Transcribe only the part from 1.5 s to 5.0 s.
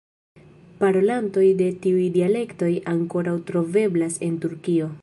de tiuj dialektoj ankoraŭ troveblas en Turkio.